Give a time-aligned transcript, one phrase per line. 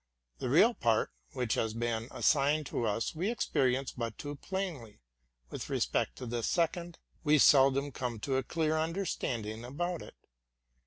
[0.39, 4.99] The real part which has been as signed to us we experience but too plainly;
[5.51, 10.15] with respect to the second, we seldom come to a clear understanding about it.